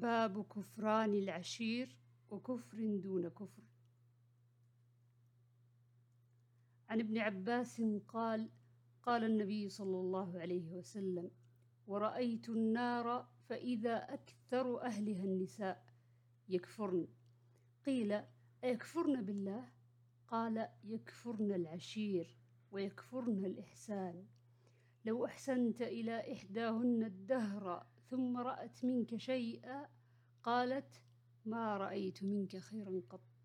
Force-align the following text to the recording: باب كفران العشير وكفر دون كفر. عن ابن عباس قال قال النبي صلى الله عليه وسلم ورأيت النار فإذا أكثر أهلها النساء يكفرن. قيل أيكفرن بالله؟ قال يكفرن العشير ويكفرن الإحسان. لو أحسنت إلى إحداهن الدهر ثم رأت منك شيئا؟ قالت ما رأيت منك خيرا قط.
باب 0.00 0.44
كفران 0.44 1.14
العشير 1.14 1.96
وكفر 2.30 2.96
دون 2.96 3.28
كفر. 3.28 3.62
عن 6.88 7.00
ابن 7.00 7.18
عباس 7.18 7.82
قال 8.08 8.50
قال 9.02 9.24
النبي 9.24 9.68
صلى 9.68 10.00
الله 10.00 10.40
عليه 10.40 10.72
وسلم 10.72 11.30
ورأيت 11.86 12.48
النار 12.48 13.28
فإذا 13.48 13.96
أكثر 14.14 14.82
أهلها 14.82 15.24
النساء 15.24 15.86
يكفرن. 16.48 17.08
قيل 17.86 18.20
أيكفرن 18.64 19.22
بالله؟ 19.24 19.68
قال 20.26 20.68
يكفرن 20.84 21.52
العشير 21.52 22.36
ويكفرن 22.70 23.44
الإحسان. 23.44 24.26
لو 25.04 25.24
أحسنت 25.26 25.82
إلى 25.82 26.32
إحداهن 26.32 27.02
الدهر 27.04 27.86
ثم 28.10 28.36
رأت 28.36 28.84
منك 28.84 29.16
شيئا؟ 29.16 29.86
قالت 30.42 31.00
ما 31.44 31.76
رأيت 31.76 32.22
منك 32.24 32.56
خيرا 32.56 33.02
قط. 33.10 33.37